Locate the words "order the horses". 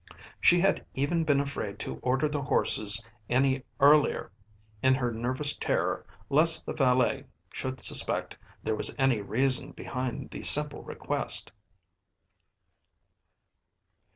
1.97-3.03